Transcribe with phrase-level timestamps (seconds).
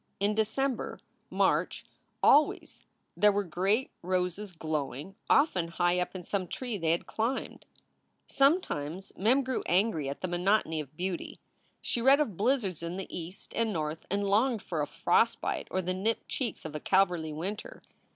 [0.19, 0.97] In December,
[1.29, 1.85] March
[2.23, 7.67] always there were great roses glowing, often high up in some tree they had climbed.
[8.25, 11.39] Sometimes Mem grew angry at the monotony of beauty.
[11.83, 15.83] She read of blizzards in the East and North and longed for a frostbite or
[15.83, 17.83] the nipped cheeks of a Calverly winter.